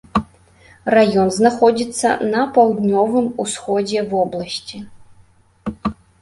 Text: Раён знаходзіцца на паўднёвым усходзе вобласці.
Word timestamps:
Раён 0.97 1.27
знаходзіцца 1.35 2.13
на 2.31 2.41
паўднёвым 2.55 3.27
усходзе 3.45 3.99
вобласці. 4.15 4.77